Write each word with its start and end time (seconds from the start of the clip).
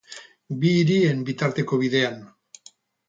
Bi 0.63 0.71
hirien 0.77 1.21
bitarteko 1.29 1.79
bidean. 1.83 2.21